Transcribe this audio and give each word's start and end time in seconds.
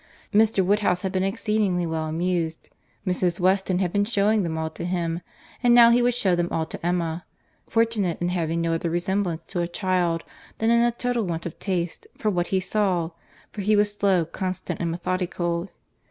Mr. 0.33 0.65
Woodhouse 0.65 1.03
had 1.03 1.11
been 1.11 1.21
exceedingly 1.21 1.85
well 1.85 2.07
amused. 2.07 2.69
Mrs. 3.05 3.39
Weston 3.39 3.77
had 3.77 3.93
been 3.93 4.03
shewing 4.03 4.41
them 4.41 4.57
all 4.57 4.71
to 4.71 4.83
him, 4.83 5.21
and 5.61 5.75
now 5.75 5.91
he 5.91 6.01
would 6.01 6.15
shew 6.15 6.35
them 6.35 6.47
all 6.49 6.65
to 6.65 6.83
Emma;—fortunate 6.83 8.19
in 8.19 8.29
having 8.29 8.61
no 8.61 8.73
other 8.73 8.89
resemblance 8.89 9.45
to 9.45 9.59
a 9.61 9.67
child, 9.67 10.23
than 10.57 10.71
in 10.71 10.81
a 10.81 10.91
total 10.91 11.23
want 11.23 11.45
of 11.45 11.59
taste 11.59 12.07
for 12.17 12.31
what 12.31 12.47
he 12.47 12.59
saw, 12.59 13.11
for 13.51 13.61
he 13.61 13.75
was 13.75 13.93
slow, 13.93 14.25
constant, 14.25 14.79
and 14.79 14.89
methodical. 14.89 15.69